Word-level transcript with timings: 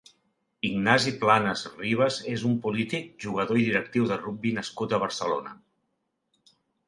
Ignasi 0.67 1.11
Planas 1.23 1.65
Rivas 1.81 2.17
és 2.31 2.45
un 2.53 2.55
polític, 2.63 3.05
jugador 3.27 3.61
i 3.63 3.67
directiu 3.67 4.09
de 4.13 4.17
rugbi 4.23 4.53
nascut 4.59 4.95
a 4.99 5.03
Barcelona. 5.07 5.55